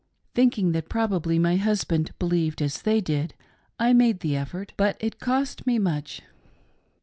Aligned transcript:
Thinking 0.33 0.71
that 0.71 0.89
probably 0.89 1.37
my 1.37 1.57
husband 1.57 2.11
believed 2.17 2.59
as 2.59 2.81
they 2.81 3.01
did, 3.01 3.35
I 3.77 3.93
made 3.93 4.21
the 4.21 4.35
effort, 4.35 4.73
but 4.75 4.97
it 4.99 5.19
cost 5.19 5.67
me 5.67 5.77
much. 5.77 6.23